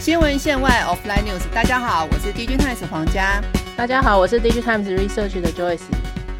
[0.00, 3.42] 新闻线外 Offline News，大家好，我是 DJ Times 黄佳。
[3.76, 5.82] 大家好，我是 DJ Times Research 的 Joyce。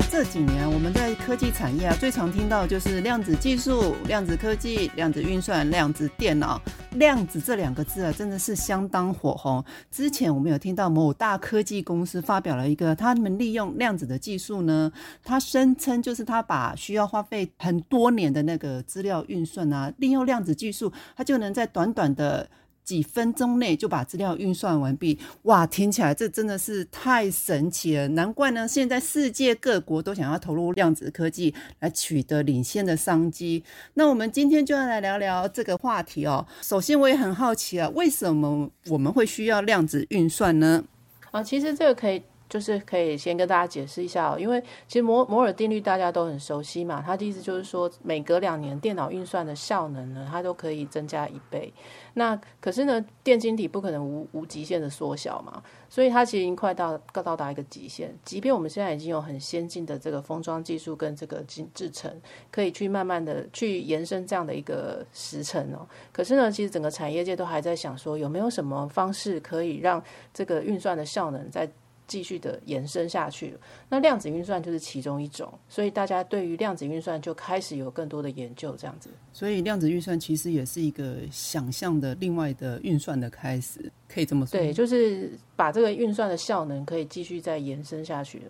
[0.09, 6.61] 这几年我们在科技产业啊，最常听到就是量子技术、量子科技、量子运算、量子电脑。
[6.93, 9.63] 量子这两个字啊，真的是相当火红。
[9.91, 14.91] 之前我们有听到某大科技公司发表了一个，他们利用量子的技术呢，
[15.25, 22.49] 他声称就是他把需要花费很多年的那个资料运算啊，利用量子技术，他就能在短短的。
[22.89, 25.67] 几分钟内就把资料运算完毕，哇！
[25.67, 28.67] 听起来这真的是太神奇了，难怪呢。
[28.67, 33.63] 现在世界各国都想要投入量子科技来取得领先的商机。
[33.93, 36.47] 那我们今天就要来聊聊这个话题哦。
[36.63, 40.83] 首先，我也很好奇啊，为什么我们会需要量子运算呢？
[41.31, 42.23] 啊，其实这个可以。
[42.49, 51.73] 就是可以先跟大家解释一下哦，因为其实摩摩尔定律大家都很熟悉嘛，它的意思就是说每隔两年电脑运算的效能呢，它都可以增加一倍。
[52.15, 58.13] 那可是呢，电晶体不可能无无极限的缩小嘛，所以它其实已经快到到达一个极限。
[58.25, 62.11] 即便我们现在已经有很先进的这个封装技术跟这个制制程，
[62.51, 65.87] 可以去慢慢的去延伸这样的一个时程哦。
[66.13, 70.03] 可是呢，其实整个产业界都还在想说，有没有什么方式可以让
[70.35, 71.71] 这个运算的效能在
[72.09, 73.55] 继续的延伸下去，
[73.89, 79.11] 那量子运算就是其中一种，所以大家对于量子运算就开始有更多的研究，这样子。
[79.33, 84.59] 所以量子运算其实也是一个想象的另外的运算的开始，可以这么说。
[84.59, 88.43] 对，就是把这个运算的效能可以继续再延伸下去。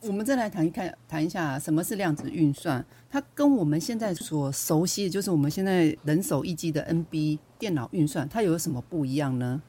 [0.00, 9.62] 我们再来谈一看，谈一下什么是量子运算，它跟我们现在所熟悉的就是我们现在人手一机的 NB 电脑运算，它有什么不一样呢？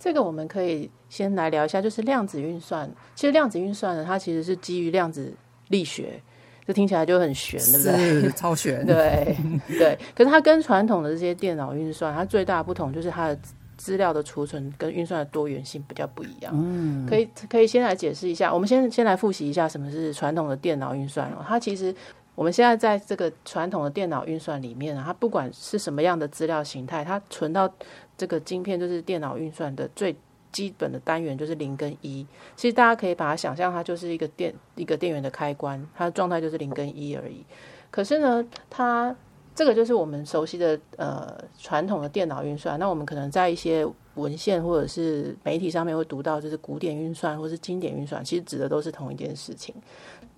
[0.00, 2.90] 这个我们可以先来聊一下，就是量子运算。
[3.14, 5.30] 其实量子运算呢，它其实是基于量子
[5.68, 6.20] 力学，
[6.66, 7.84] 这听起来就很玄，对不
[8.22, 8.32] 对？
[8.32, 8.84] 超玄。
[8.86, 9.36] 对
[9.68, 9.98] 对。
[10.16, 13.38] 可是它跟传统的这些电脑运算，它最大的不同就是它的
[13.76, 16.50] 资料的储存跟运算的多元性比较不一样。
[16.56, 17.06] 嗯。
[17.06, 21.44] 可以可以先来解释一下，我们先先来复习一下什么是传统的电脑运算哦。
[21.46, 21.94] 它其实
[22.40, 27.70] 我们现在在这个传统的电脑运算里面啊，它不管是什么样的资料形态，它存到。
[28.16, 30.14] 这个晶片就是电脑运算的最
[30.52, 32.26] 基本的单元，就是零跟一。
[32.54, 37.44] 其实大家可以把它想象，它就是一个电一个电源的开关，它的状态就是零跟一而已。
[37.90, 39.14] 可是呢，它
[39.54, 42.78] 这个就是我们熟悉的呃传统的电脑运算。
[42.78, 43.86] 那我们可能在一些
[44.16, 49.74] 文献或者是媒体上面会读到，就是古典运算或是经典运算，其实指的都是同一件事情。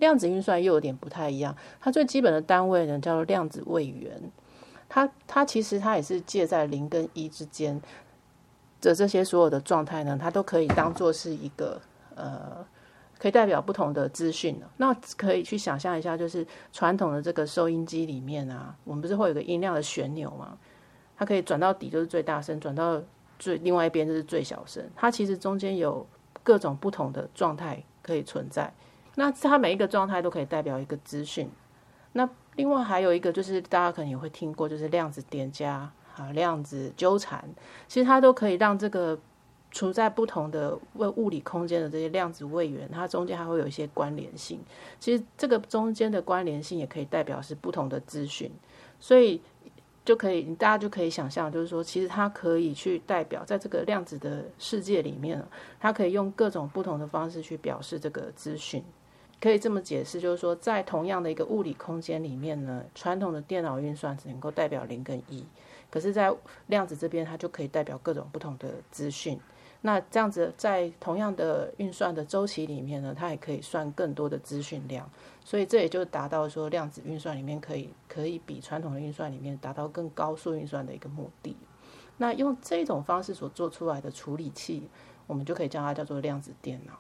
[0.02, 4.20] 量子运算又有点不太一样，它最基本的单位呢叫做量子位元。
[4.88, 7.80] 它它其实它也是介在零跟一之间
[8.80, 11.80] 的这些所有的状态呢，它都可以当做是一个
[12.16, 12.66] 呃，
[13.18, 20.58] 可以代表不同的资讯那可以去想象一下，就是传统的这个收音机里面啊，我们不是会有个音量的旋钮吗？
[21.16, 23.00] 它可以转到底就是最大声，转到
[23.38, 24.84] 最另外一边就是最小声。
[24.96, 26.04] 它其实中间有
[26.42, 28.72] 各种不同的状态可以存在，
[29.14, 31.50] 那它每一个状态都可以代表一个资讯。
[32.12, 37.42] 那另外还有一个就是大家可能也会听过，就是量子叠加啊，量子纠缠，
[37.88, 39.18] 其实它都可以让这个
[39.70, 44.60] 处在不同的物物理空间的这些量子位元，它中间还会有一些关联性。
[45.00, 48.52] 其实这个中间的关联性也可以代表是不同的资讯，
[49.00, 49.40] 所以
[50.04, 55.42] 就可以大家就可以想象，就是说其实它可以去代表在这个量子的世界里面，
[55.80, 58.84] 它可以用各种不同的方式去表示这个资讯。
[59.42, 65.44] 可以这么解释，就是说，在同样的一个物理空间里面呢，传统的电脑运算只能够代表零跟一，
[65.90, 66.32] 可是，在
[66.68, 69.36] 量子这边，它就可以代表各种不同的资讯。
[69.80, 75.10] 那这样子，在同样的运算的周期里面呢，它也可以算更多的资讯量。
[75.44, 81.56] 所以，这也就达到说，量子运算里面可以可以比传统的运算里面达到更高速运算的一个目的。
[82.16, 84.88] 那用这种方式所做出来的处理器，
[85.26, 86.92] 我们就可以叫它叫做量子电脑。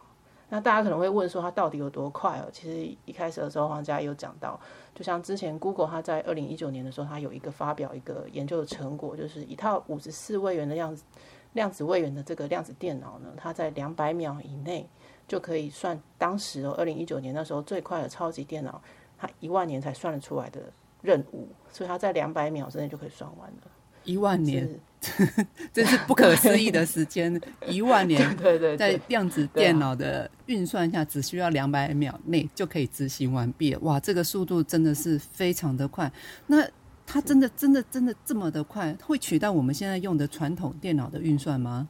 [0.52, 2.50] 那大家可能会问说，它到底有多快哦？
[2.52, 4.60] 其实一开始的时候，黄家有讲到，
[4.94, 11.04] 就像之前 Google 它在二零一九年的时候，它有一个发表一个研究的成果，就是一套五十四位元的量子
[11.54, 14.86] 量子位元的这个量子电脑呢，它在两百秒以内
[15.26, 18.78] 就可以算当时哦，二零一九年那时候最快的超级电脑，
[19.16, 20.60] 它一万年才算得出来的
[21.00, 23.70] 任务，所以它在两百秒之内就可以算完了。
[24.04, 24.68] 一万年，
[25.72, 27.40] 真是不可思议的时间！
[27.66, 33.74] 一万年， 对对，在量子电脑的运算下，只需要两百秒内就可以执行完毕。
[33.82, 36.10] 哇，这个速度真的是非常的快。
[36.46, 36.64] 那
[37.04, 41.88] 它真的、真的、真的这么的快，会取代我们现在用的传统电脑的运算吗？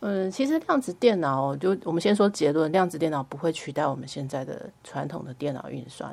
[0.00, 6.12] 嗯，其实量子电脑，就我们先说结论，量子电脑不会取代我们现在的传统的电脑运算。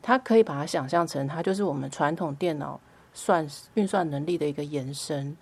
[0.00, 2.80] 它可以把它想象成，它就是我们传统电脑。
[3.18, 5.34] 算运算能力的一个延伸，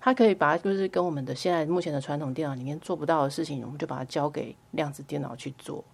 [0.00, 5.84] 它可以把它就是跟我们的现在目前的传统电脑里面做不到的事情，我们就把它交给量子电脑去做。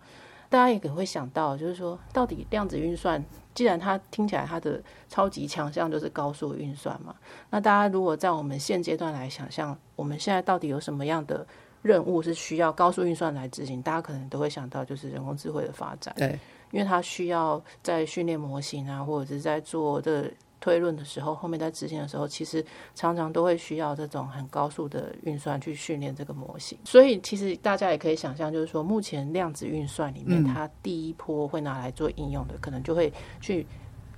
[0.49, 3.23] 大家也可能会想到，就是说，到底量子运算，
[3.53, 7.13] 既然它听起来它的超级强项就是高速运算嘛，
[7.51, 11.45] 那大家如果在我们现阶段来想象，我们现在到底有什么样的
[11.83, 13.83] 任务是需要高速运算来执行？
[13.83, 16.15] 大家可能都会想到，就是人工智慧的发展。
[16.17, 16.39] 对，
[16.71, 20.31] 因为它需要在训练模型啊，或者是在做的。
[20.67, 26.77] 推论的时候，后面在执行的时候，其实常常都会需要这种很高速的运算去训练这个模型。
[26.85, 33.65] 所以，其实大家也可以想象，就是说，目前量子运算里面，它第一波会拿来做应用的，可能就会去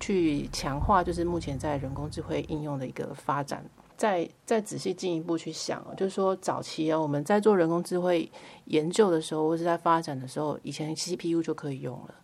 [0.00, 3.62] 去强化，就是目前在人工智慧应用的一个发展。
[3.98, 8.32] 再再仔细进一步去想，就是说，早期啊，我们在做人工智慧
[8.64, 12.14] 研究的时候，或是在发展的时候，以前 CPU 就可以用了。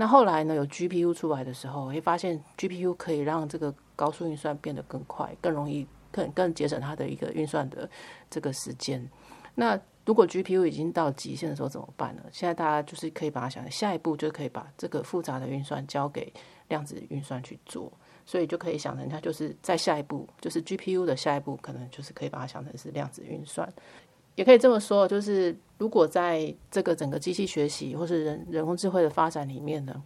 [0.00, 0.54] 那后来呢？
[0.54, 7.90] 有 GPU 出来的时候，会发现 GPU 可以让这个高速运算变得更快、更容易、更更节省它的一个运算的
[8.30, 9.04] 这个时间。
[9.56, 12.22] 那如果 GPU 已经到极限的时候怎么办呢？
[12.30, 16.32] 现在大家就是可以把它想，下一步就可以把这个复杂的运算交给
[16.68, 17.92] 量子运算去做，
[18.24, 23.68] 所以就可以想成它就是在下一步，就是 GPU 的下一步，可能就是可以把它想成是量子运算。
[24.38, 30.00] 也可以这么说，就是如果在这个整个机器学习或是人人工智慧的发展里面呢，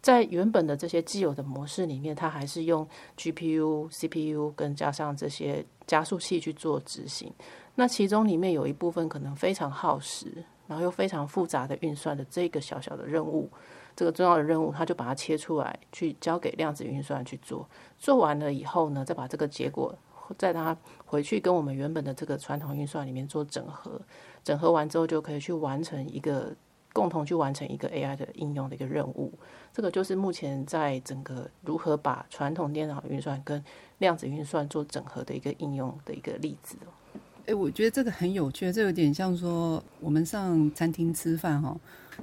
[0.00, 2.88] 在原本的这些既有的模式里面，它还是用
[3.18, 7.30] GPU、CPU 跟加上这些加速器去做执行。
[7.74, 10.32] 那其中里面有一部分可能非常耗时，
[10.66, 13.50] 然后又非常复杂的运算的这个小小的任务，
[13.94, 17.68] 这个重要的任务，它就把它切出来，去交给量子运算去做。
[17.98, 19.94] 做完了以后呢，再把这个结果。
[20.38, 24.00] 在它回去跟我们原本的这个传统运算里面做整合，
[24.42, 26.54] 整合完之后就可以去完成一个
[26.92, 29.32] 共同去完成一个 AI 的应用的一个任务。
[29.72, 33.62] 这个就是目前在整个如何把传统电脑运算跟
[33.98, 37.18] 量子运算做整合的一个应用的一个例子哦。
[37.46, 41.76] 哎，我觉得这个很有趣，这有点像说我们上餐厅吃饭哈，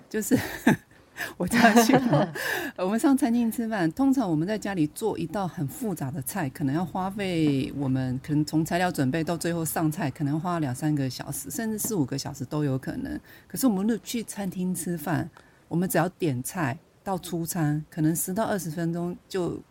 [0.09, 0.37] 就是。
[1.37, 1.93] 我家去，
[2.77, 13.19] 我们上餐厅吃饭，通常我们在家里做一道很复杂的菜，可能要花费我们可能从材料准备到最后上菜，可能花两三个小时，甚至四五个小时都有可能。
[13.47, 15.29] 可是我们去餐厅吃饭，
[15.67, 19.61] 我们只要点菜到出餐，可能十到二十分钟就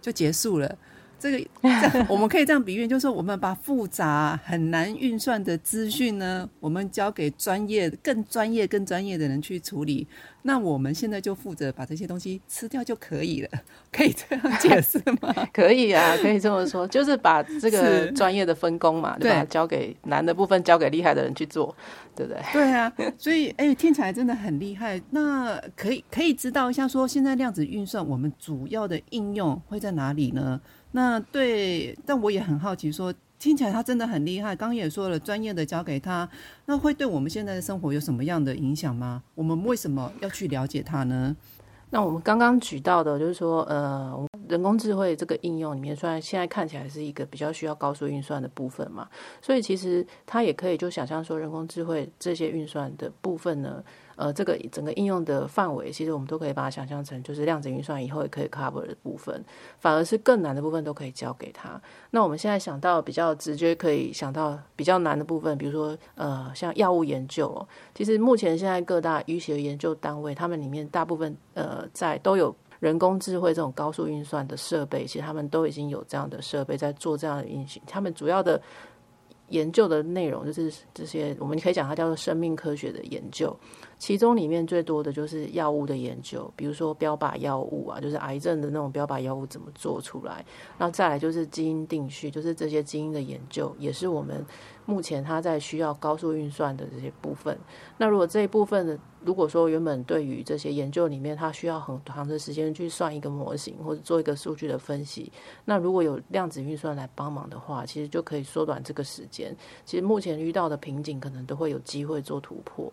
[0.00, 0.78] 就结束了。
[1.22, 10.08] 这个我们可以这样比喻，就是说我们把复杂很难运算的资讯呢，我们交给专业、更专业、更专业的人去处理。
[10.44, 13.48] 那我们现在就负责把这些东西吃掉就可以了，
[13.92, 15.32] 可以这样解释吗？
[15.54, 19.44] 可以啊，可以这么说，就是把这个专业的分工嘛，对吧？
[19.44, 21.72] 交给难的部分，交给厉害的人去做，
[22.16, 22.42] 对不对？
[22.52, 25.00] 对啊，所以哎，听起来真的很厉害。
[25.10, 30.60] 那可以可以知道一下，说现在量子运算我们主要的应用会在哪里呢？
[30.92, 34.54] 那对，但我也很好奇，说听起来他真的很厉害。
[34.54, 36.28] 刚也说了，专业的交给他，
[36.66, 39.22] 那会对我们现在的生活有什么样的影响吗？
[39.34, 41.34] 我们为什么要去了解他呢？
[41.90, 49.08] 那我们刚刚举到的，就是说，呃，人工智慧这个应用里面，虽然现在看起来是一个比较需要高速运算的部分嘛，
[49.42, 53.82] 所以其实它也可以就想象说，人工智慧这些运算的部分呢。
[54.22, 59.44] 呃，这个整个应用的范围，其实我们都可以把它想象成就是量子运算以后也可以 cover 的部分，
[59.80, 61.80] 反而是更难的部分都可以交给他。
[62.10, 78.62] 那我们现在想到比较直接可以想到比较难的部分，比如说呃，像药物研究，其实目前现在各大医学研究单位，他们里面大部分呃在都有人工智慧这种高速运算的设备，其实他们都已经有这样的设备在做这样的运行，他们主要的。
[79.48, 83.54] 研究的内容就是这些，我们可以讲它叫做生命科学的研究。
[84.02, 90.44] 其中里面最多的就是药物的研究，比如说标靶药物啊，就是癌症的那种标靶药物怎么做出来。
[90.76, 94.44] 然后再来就是基因定序，就是这些基因的研究，也是我们。
[94.86, 97.56] 目前它在需要高速运算的这些部分，
[97.96, 105.30] 那如果这一部分的，如果说原本对于这些研究里面，它需要很长的时间去算一个模型或者做一个数据的分析，
[105.64, 109.56] 那如果有量子运算来帮忙的话，其实就可以缩短这个时间。
[109.84, 112.92] 其实目前遇到的瓶颈，可能都会有机会做突破。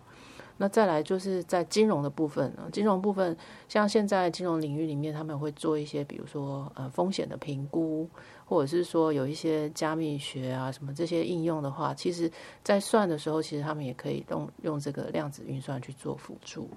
[0.61, 3.35] 那再来就是在金融的部分呢，金融部分
[3.67, 8.07] 像现在金融领域里面，他们会做一些，比如说呃风险的评估。
[8.49, 12.31] 或者是说有一些加密学啊什么这些应用的话，其实，
[12.63, 16.67] 在算的时候，其实他们也可以用用这个量子运算去做辅助。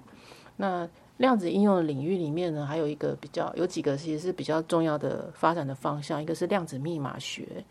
[0.55, 0.87] 那
[1.17, 7.65] 量子应用领域里面呢，还有一个比较有几个其实是比较重要的发展的方向，一个是量子密码学。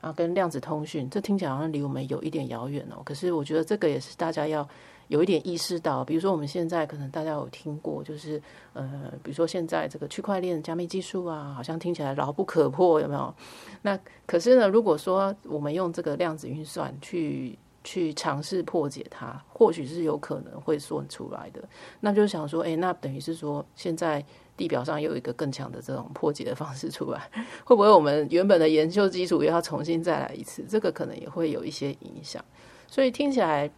[0.00, 3.02] 啊跟量子通讯，这听起来好像离我们有一点遥远哦。
[3.04, 4.66] 可是我觉得这个也是大家要
[5.08, 8.40] 有一点意识到，比如说我们现在可能大家有听过，就是
[8.72, 13.34] 呃，比如说现在这个区块链加密技术啊，好像听起来牢不可破，有没有？
[13.82, 21.62] 那可是呢，如果说我们用这个量子运算去去尝试破解它，或许是有可能会算出来的。
[22.00, 24.24] 那就想说，哎，那等于是说，现在
[24.56, 27.28] 地表上有一个更强的这种破解的方式出来，
[27.64, 30.64] 会不会我们原本的研究基础又要重新再来一次？
[30.68, 32.42] 这个可能也会有一些影响。
[32.86, 33.68] 所以听起来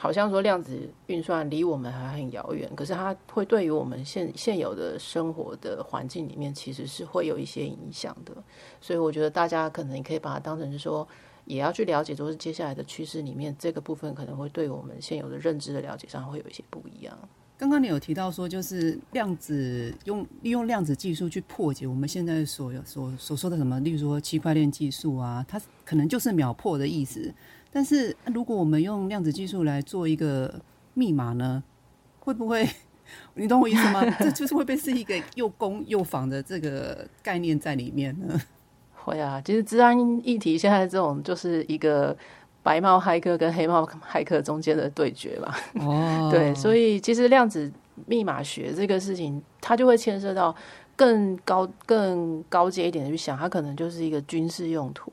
[0.00, 8.32] 好像说量子运算离我们还很遥远，可是它会对于我们现现有的生活的环境里面，其实是会有一些影响的。
[8.80, 11.06] 所以我觉得大家可能也可以把它当成是说。
[11.48, 17.18] 也要去了解，说是接下来的趋势里面，这个部分可能会对我们现有的认知的了解上会有一些不一样。
[17.58, 27.34] 刚刚你有提到说，就是量子用利用量子技术去破解我们现在所有所所说的什么，例如说区块链技术啊，它可能就是秒破的意思。
[27.72, 30.60] 但是如果我们用量子技术来做一个
[30.94, 31.60] 密码呢，
[32.20, 32.64] 会不会？
[33.34, 34.08] 你懂我意思吗？
[34.20, 38.40] 这就是会被是一个又攻又防的这个概念在里面呢？
[38.94, 42.16] 会啊，其实治安议题现在这种就是一个
[42.68, 43.82] 白帽骇客跟黑帽
[44.12, 45.56] 骇客中间的对决吧。
[45.80, 47.72] 哦， 对，所以其实量子
[48.04, 50.54] 密码学这个事情，它就会牵涉到
[50.94, 55.10] 更高、更高阶一点的去想，它可能就是一个军事用途，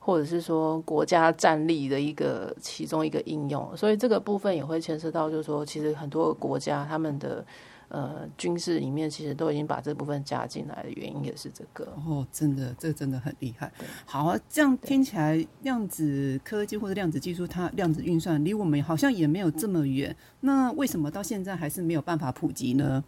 [0.00, 3.70] 或者是说国家战力的一个其中一个应用。
[3.76, 7.44] 所以这个部分也会牵涉到，就是说，其实很多国家他们的。
[7.92, 13.70] 呃，军事里面其实都已经把这部分加进来的原因也是这个哦，真的，这真的很厉害。
[14.06, 20.16] 好啊，这样听起来，量子科技或者量子技术，它量子运算离我们好像也没有这么远。
[20.40, 23.04] 那为什么到现在还是没有办法普及呢？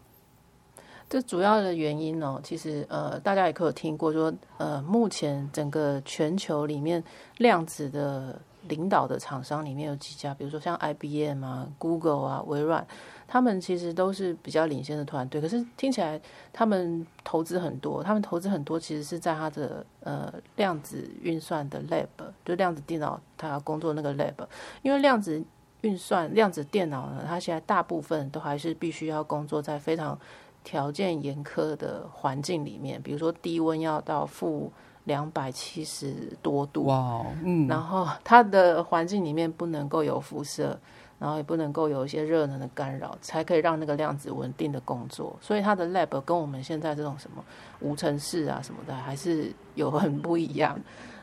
[1.08, 7.02] 这主要的原因呢，其实呃，大家也可有听过说，呃，目前整个全球里面
[7.38, 8.38] 量子的
[8.68, 12.86] 领导的厂商里面有几家，比如说像 IBM 啊、Google 啊、微软。
[13.26, 16.20] 他们其实都是比较领先的团队，可是听起来
[16.52, 22.06] 他们投资很多，他们投资很多其实是在他的呃量子运算的 lab，
[22.44, 24.46] 就量子电脑他工作那个 lab，
[24.82, 25.42] 因为量子
[25.80, 30.16] 运算、量子电脑呢，它现在大部分都还是必须要工作在非常
[30.62, 34.70] 条件严苛的环境里面，比如说低温要到负
[35.04, 40.78] 两百七十多度，哇，嗯，然后它的环境里面不能够有辐射。
[41.16, 45.34] 然后也不能够有一些热能的干扰，才可以让那个量子稳定的工作。
[45.40, 47.42] 所以它的 lab 跟我们现在这种什么
[47.80, 50.78] 无尘室啊什么的，还是有很不一样。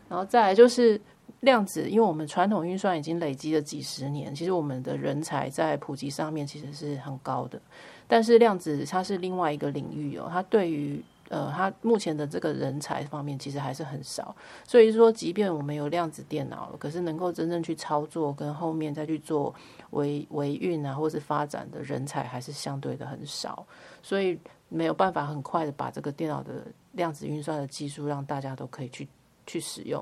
[0.09, 0.99] 然后再来就是
[1.41, 7.61] 量子，因为我们传统运算已经累积了几十年，其实我们的人才在普及上面其实是很高的。
[8.07, 14.35] 但是量子它是另外一个领域哦，它对于呃，他目前的这个人才方面其实还是很少，
[14.67, 19.55] 所以说，即便我们有量子电脑，可是能够真正去操作跟后面再去做
[19.91, 23.65] 维维运啊，或是发展的人才还是相对的很少，
[24.03, 29.07] 所以没有办法很快的把这个电脑的量子运算的技术让大家都可以去。
[29.51, 30.01] 去使用，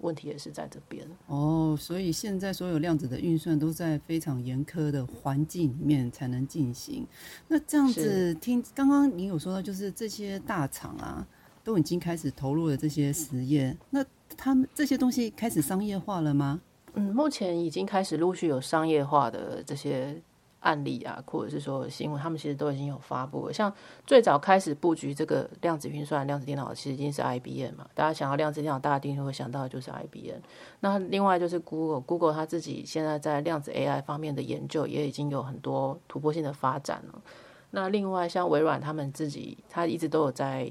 [0.00, 1.74] 问题也是在这边哦。
[1.80, 7.06] 所以现在所有量子的运算都在非常严苛的环境里面才能进行。
[7.48, 11.26] 那这样子听，刚刚你有说到，就是这些大厂啊，
[11.64, 13.74] 都已经开始投入了这些实验。
[13.88, 14.04] 那
[14.36, 16.60] 他们这些东西开始商业化了吗？
[16.92, 20.20] 嗯，目前已经开始陆续有商业化的这些。
[20.60, 23.52] 案例啊，或者是说新闻，他们其实都已经有发布了。
[23.52, 23.72] 像
[24.06, 27.86] 最早开始布局这个量子运算、量子电脑，其实已经是 IBM 嘛。
[27.94, 30.40] 大家想到量子电脑，大家一定会想到的就是 IBM。
[30.80, 37.22] 那另外就是 Google，Google 它自己现在在量子 AI 方面的研究也已经有很多突破性的发展了。
[37.70, 40.70] 那另外像微软他们自己，他一直都有在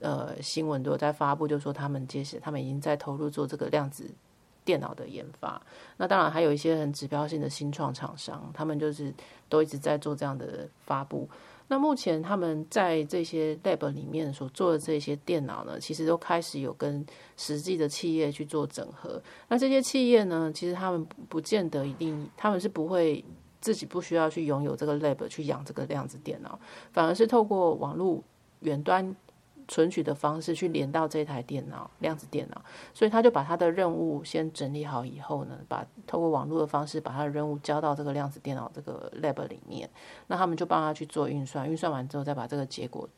[0.00, 4.10] 呃新闻都有在发布，就说他们接下他们已经在投入做这个量子。
[4.68, 5.58] 电脑的研发，
[5.96, 9.10] 那当然还有一些很指标性的新创厂商，他们就是
[9.48, 11.26] 都一直在做这样的发布。
[11.68, 17.02] 那目前他们在这些 lab 里面所做的这些电脑呢，其实都开始有跟
[17.38, 19.22] 实际的企业去做整合。
[19.48, 23.24] 那这些企业呢，其实他们不见得一定，他们是不会
[23.62, 26.60] 自己不需要去拥有这个 lab 去养这个量子电脑，
[26.92, 28.22] 反而是透过网络
[28.60, 29.16] 远端。
[29.68, 32.60] 存取的方式去连到这台电脑，量子电脑，
[32.92, 39.88] 所以他就把他的任务先整理好以后呢，把透过网络的方式把他的任务交到这个量子电脑这个 lab 里面，
[40.26, 43.08] 那他们就帮他去做运算，运算完之后再把这个结果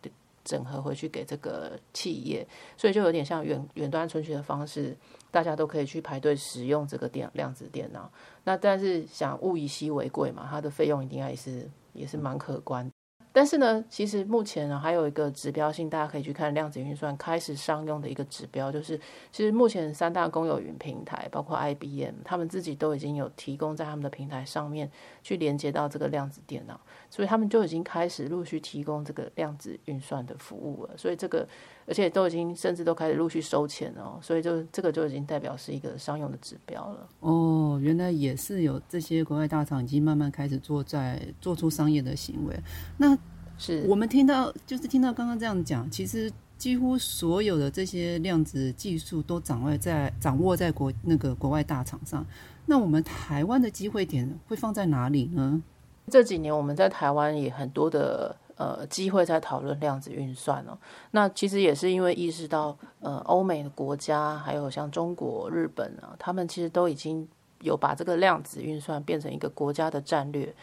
[0.42, 4.96] 整合回去给这个企业，所以就有点像远远端存取的方式，
[5.30, 8.10] 大家都可以去排队使用这个电量子电脑。
[8.42, 12.90] 那但是想物以稀为贵嘛，它的费用一定也是也是蛮可观。
[13.32, 18.98] 但是呢，其实目前呢还有一个指标性，大家可以去看量子运算开始商用的一个指标，就是
[19.30, 24.90] 其实目前三大公有云平台，包括 IBM，他们自己都已经有提供在他们的平台上面
[25.22, 30.96] 去连接到这个量子电脑，所以他们就已经开始陆续提供这个量子运算的服务了。
[30.96, 31.46] 所以这个
[31.86, 37.08] 而且都已经甚至都开始陆续收钱哦，所以就这个就已经代表是一个商用的指标了。
[37.20, 42.58] 哦，原来也是有这些国外大厂已经慢慢开始做在做出商业的行为，
[42.96, 43.16] 那。
[43.62, 52.24] 是我们听到，就是听到刚刚这样讲，其实几乎所有的这些量子技术都掌握在掌握在国那个国外大厂上。
[52.64, 55.62] 那我们台湾的机会点会放在哪里呢？
[56.08, 60.76] 这几年我们在台湾也很多的呃机会在讨论量子运算哦。
[61.12, 67.26] 那其实也是因为意识到，呃，欧美的国家还有像中国、日本啊，他们其实都已经
[67.62, 70.54] 有把这个量子运算变成一个国家的战略。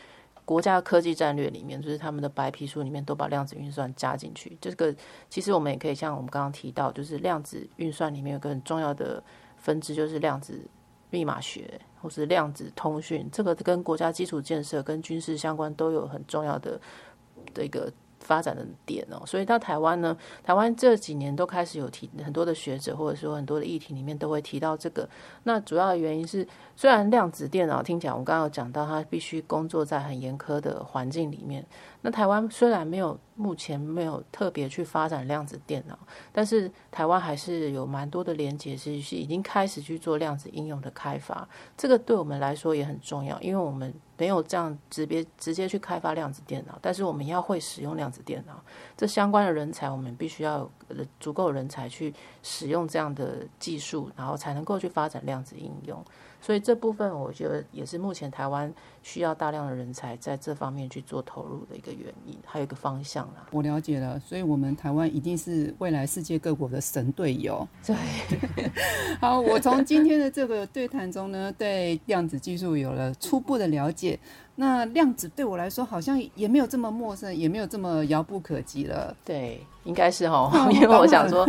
[0.45, 4.57] 国家科技战略里面，就是他们的白皮书里面都把量子运算加进去。
[4.61, 4.95] 这个
[5.29, 9.21] 其实我们也可以像我们刚刚提到，就是量子运算里面有个很重要的
[9.57, 10.61] 分支，就是量子
[11.09, 13.27] 密码学或是量子通讯。
[13.29, 16.79] 这个跟国家基础建设、跟军事相关，都有很重要的
[17.53, 17.91] 的一个。
[18.19, 25.07] 发展的点哦，所以到台湾呢，台湾这几年都开始有提很多的学者，或者说很多的议题里面都会提到这个。
[25.43, 31.65] 那主要的原因是，虽然量子电脑听起来，我刚刚有讲到，它必须工作在很严苛的环境里面。
[32.07, 33.19] 那台湾虽然没有。
[33.39, 35.95] 目前没有特别去发展量子电脑，
[36.31, 41.47] 但是台湾还是有蛮多的连接，是是已经开始去做量子应用的开发。
[41.77, 48.59] 这个对我们来说也很重要，因为我们没有这样直接直接去开发量子电脑，但是我们要会使用量子电脑，
[48.97, 52.11] 这相关的人才，我们必须要有足够人才去
[52.41, 56.03] 使用这样的技术，然后才能够去发展量子应用。
[56.41, 58.73] 所以这部分我觉得也是目前台湾
[59.07, 63.47] 需要大量的人才在这方面去做投入的一个原因，还有一个方向啦。
[63.51, 67.65] 我了解了，所以我们台湾一定是未来世界各国的神队友。
[67.85, 67.95] 对，
[69.21, 74.19] 好，我从今天的这个对谈中呢，对量子技术有了初步的了解。
[74.59, 79.15] 那量子对我来说好像也没有这么陌生，也没有这么遥不可及了。
[79.23, 81.47] 对，应该是哈，因为我想说，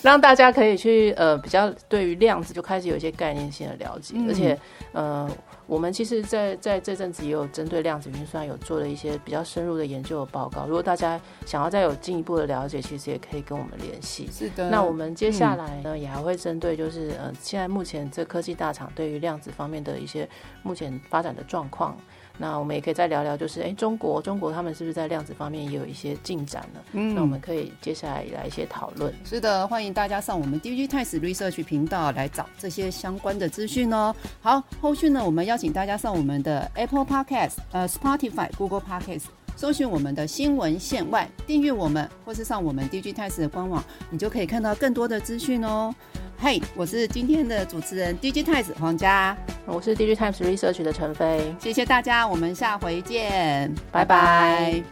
[0.00, 4.56] 让大家可以去呃比较对于量子就开始有一些概念性的了解，而且
[4.92, 5.28] 呃，
[5.70, 10.66] 我们其实在在这阵子也有针对量子运算有做了一些比较深入的研究和报告。
[10.66, 14.28] 如果大家想要再有进一步的了解，其实也可以跟我们联系。
[14.32, 14.68] 是的。
[14.68, 20.28] 那我们接下来呢，也还会针对就是呃现在目前这科技大厂对于量子方面的一些
[20.64, 21.96] 目前发展的状况。
[22.40, 26.80] 那我们也可以再聊聊，就是哎，中国中国他们是不是在量子方面也有一些进展呢？
[26.92, 29.12] 嗯，那我们可以接下来来一些讨论。
[29.26, 34.14] 是的，欢迎大家上我们 DG Times Research 频道来找这些相关的资讯哦。
[34.40, 39.24] 好，后续呢，我们邀请大家上我们的 Apple Podcast、呃 Spotify、Google Podcast，
[39.54, 45.94] 搜寻我们的新闻线外，订阅我们，或是上我们 DG Times 的官网，你就可以看到更多的资讯哦。
[46.42, 54.82] 嘿，我是今天的主持人 DJ Times 黄佳，我是 DJ Times Research 的陈飞，谢谢大家，我们下回见，拜拜。